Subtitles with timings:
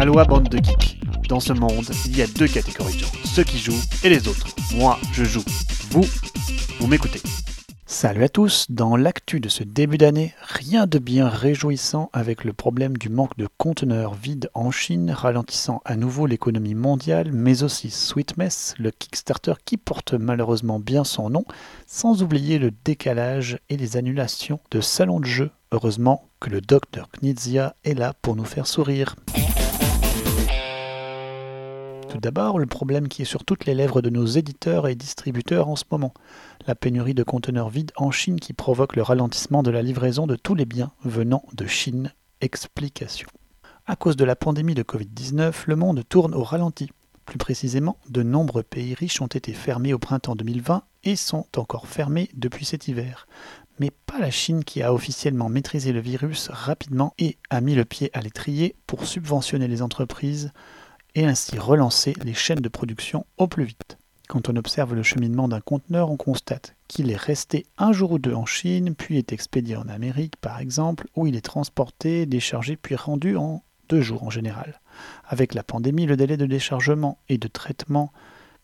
[0.00, 0.98] Aloha bande de geeks.
[1.28, 4.28] Dans ce monde, il y a deux catégories de gens, ceux qui jouent et les
[4.28, 4.46] autres.
[4.74, 5.44] Moi, je joue.
[5.90, 6.06] Vous,
[6.78, 7.20] vous m'écoutez.
[7.84, 12.54] Salut à tous, dans l'actu de ce début d'année, rien de bien réjouissant avec le
[12.54, 17.90] problème du manque de conteneurs vides en Chine, ralentissant à nouveau l'économie mondiale, mais aussi
[17.90, 21.44] Sweetmess, le Kickstarter qui porte malheureusement bien son nom,
[21.86, 25.50] sans oublier le décalage et les annulations de salons de jeux.
[25.72, 29.14] Heureusement que le docteur Knizia est là pour nous faire sourire.
[32.10, 35.68] Tout d'abord, le problème qui est sur toutes les lèvres de nos éditeurs et distributeurs
[35.68, 36.12] en ce moment,
[36.66, 40.34] la pénurie de conteneurs vides en Chine qui provoque le ralentissement de la livraison de
[40.34, 42.12] tous les biens venant de Chine.
[42.40, 43.28] Explication.
[43.86, 46.90] À cause de la pandémie de Covid-19, le monde tourne au ralenti.
[47.26, 51.86] Plus précisément, de nombreux pays riches ont été fermés au printemps 2020 et sont encore
[51.86, 53.28] fermés depuis cet hiver.
[53.78, 57.84] Mais pas la Chine qui a officiellement maîtrisé le virus rapidement et a mis le
[57.84, 60.50] pied à l'étrier pour subventionner les entreprises
[61.14, 63.98] et ainsi relancer les chaînes de production au plus vite.
[64.28, 68.18] Quand on observe le cheminement d'un conteneur, on constate qu'il est resté un jour ou
[68.18, 72.76] deux en Chine, puis est expédié en Amérique par exemple, où il est transporté, déchargé
[72.76, 74.80] puis rendu en deux jours en général.
[75.26, 78.12] Avec la pandémie, le délai de déchargement et de traitement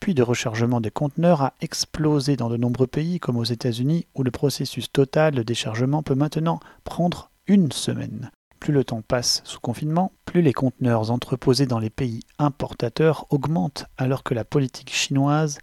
[0.00, 4.22] puis de rechargement des conteneurs a explosé dans de nombreux pays comme aux États-Unis où
[4.22, 8.30] le processus total de déchargement peut maintenant prendre une semaine.
[8.64, 13.84] Plus le temps passe sous confinement, plus les conteneurs entreposés dans les pays importateurs augmentent,
[13.98, 15.58] alors que la politique chinoise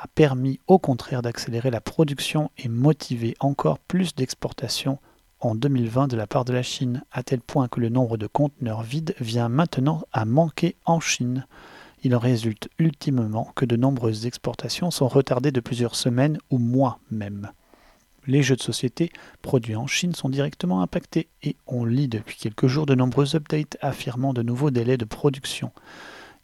[0.00, 5.00] a permis au contraire d'accélérer la production et motiver encore plus d'exportations
[5.40, 8.28] en 2020 de la part de la Chine, à tel point que le nombre de
[8.28, 11.48] conteneurs vides vient maintenant à manquer en Chine.
[12.04, 17.00] Il en résulte ultimement que de nombreuses exportations sont retardées de plusieurs semaines ou mois
[17.10, 17.50] même
[18.26, 19.10] les jeux de société
[19.42, 23.76] produits en Chine sont directement impactés et on lit depuis quelques jours de nombreux updates
[23.80, 25.72] affirmant de nouveaux délais de production.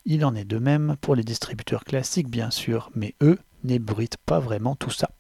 [0.05, 4.41] Il en est de même pour les distributeurs classiques bien sûr, mais eux n'ébruitent pas
[4.41, 5.11] vraiment tout ça.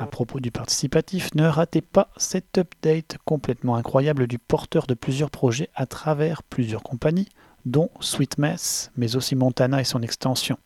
[0.00, 5.30] À propos du participatif, ne ratez pas cet update complètement incroyable du porteur de plusieurs
[5.30, 7.28] projets à travers plusieurs compagnies,
[7.64, 10.58] dont Sweetmess, mais aussi Montana et son extension.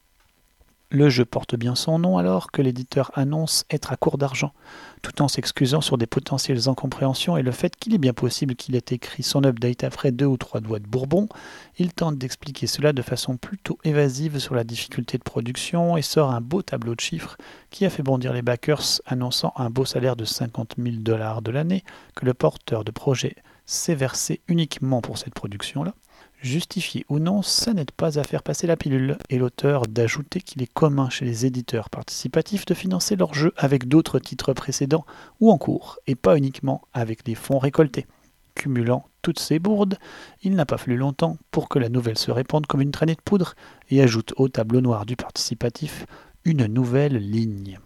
[0.91, 4.55] Le jeu porte bien son nom alors que l'éditeur annonce être à court d'argent,
[5.03, 8.75] tout en s'excusant sur des potentielles incompréhensions et le fait qu'il est bien possible qu'il
[8.75, 11.29] ait écrit son update après deux ou trois doigts de bourbon.
[11.77, 16.31] Il tente d'expliquer cela de façon plutôt évasive sur la difficulté de production et sort
[16.31, 17.37] un beau tableau de chiffres
[17.69, 21.51] qui a fait bondir les backers, annonçant un beau salaire de 50 000 dollars de
[21.51, 21.85] l'année
[22.15, 25.93] que le porteur de projet s'est versé uniquement pour cette production-là.
[26.41, 30.63] Justifié ou non, ça n'aide pas à faire passer la pilule, et l'auteur d'ajouter qu'il
[30.63, 35.05] est commun chez les éditeurs participatifs de financer leurs jeux avec d'autres titres précédents
[35.41, 38.07] ou en cours, et pas uniquement avec les fonds récoltés.
[38.55, 39.99] Cumulant toutes ces bourdes,
[40.43, 43.21] il n'a pas fallu longtemps pour que la nouvelle se répande comme une traînée de
[43.21, 43.55] poudre
[43.91, 46.07] et ajoute au tableau noir du participatif
[46.45, 47.81] une nouvelle ligne.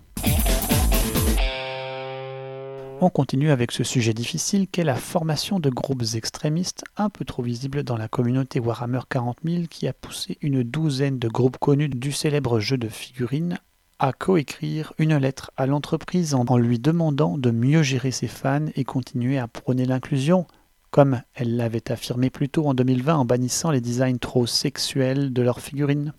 [3.05, 7.43] On continue avec ce sujet difficile qu'est la formation de groupes extrémistes un peu trop
[7.43, 11.89] visibles dans la communauté Warhammer 40 000 qui a poussé une douzaine de groupes connus
[11.89, 13.59] du célèbre jeu de figurines
[13.99, 18.85] à coécrire une lettre à l'entreprise en lui demandant de mieux gérer ses fans et
[18.85, 20.47] continuer à prôner l'inclusion,
[20.93, 25.43] comme elle l'avait affirmé plus tôt en 2020 en bannissant les designs trop sexuels de
[25.43, 26.13] leurs figurines.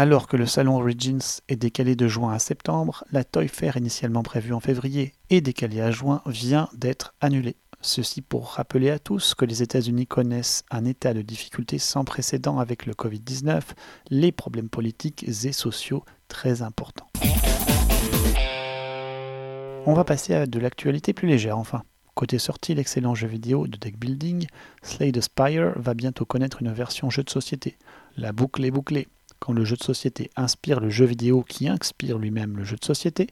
[0.00, 4.22] Alors que le salon Origins est décalé de juin à septembre, la Toy Fair initialement
[4.22, 7.56] prévue en février et décalée à juin vient d'être annulée.
[7.82, 12.58] Ceci pour rappeler à tous que les États-Unis connaissent un état de difficulté sans précédent
[12.58, 13.60] avec le Covid-19,
[14.08, 17.10] les problèmes politiques et sociaux très importants.
[19.84, 21.82] On va passer à de l'actualité plus légère enfin.
[22.14, 24.46] Côté sortie, l'excellent jeu vidéo de deck building,
[24.80, 27.76] Slay the Spire va bientôt connaître une version jeu de société.
[28.16, 29.06] La boucle est bouclée.
[29.40, 32.84] Quand le jeu de société inspire le jeu vidéo qui inspire lui-même le jeu de
[32.84, 33.28] société,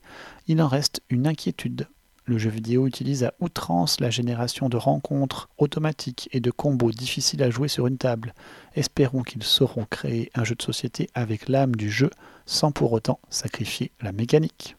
[0.46, 1.86] il en reste une inquiétude.
[2.24, 7.42] Le jeu vidéo utilise à outrance la génération de rencontres automatiques et de combos difficiles
[7.42, 8.32] à jouer sur une table.
[8.74, 12.10] Espérons qu'ils sauront créer un jeu de société avec l'âme du jeu
[12.46, 14.76] sans pour autant sacrifier la mécanique.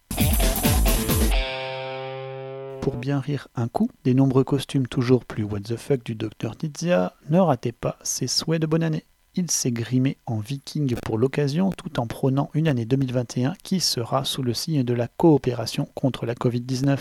[2.82, 6.54] Pour bien rire un coup, des nombreux costumes toujours plus what the fuck du Dr
[6.64, 9.06] Nizia, ne ratez pas ses souhaits de bonne année
[9.48, 14.44] s'est grimé en viking pour l'occasion tout en prônant une année 2021 qui sera sous
[14.44, 16.98] le signe de la coopération contre la Covid-19.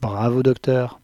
[0.00, 1.00] Bravo docteur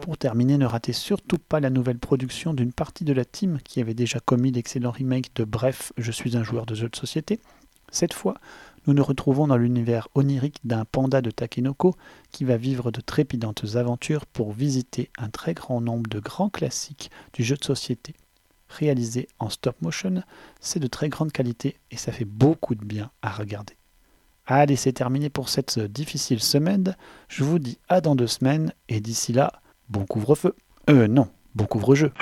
[0.00, 3.80] Pour terminer, ne ratez surtout pas la nouvelle production d'une partie de la team qui
[3.80, 7.38] avait déjà commis l'excellent remake de Bref, je suis un joueur de jeux de société.
[7.90, 8.34] Cette fois,
[8.86, 11.94] Nous nous retrouvons dans l'univers onirique d'un panda de Takenoko
[12.32, 17.10] qui va vivre de trépidantes aventures pour visiter un très grand nombre de grands classiques
[17.32, 18.14] du jeu de société.
[18.68, 20.22] Réalisé en stop motion,
[20.60, 23.74] c'est de très grande qualité et ça fait beaucoup de bien à regarder.
[24.46, 26.96] Allez, c'est terminé pour cette difficile semaine.
[27.28, 29.52] Je vous dis à dans deux semaines et d'ici là,
[29.88, 30.56] bon couvre-feu.
[30.90, 32.12] Euh non, bon couvre-jeu.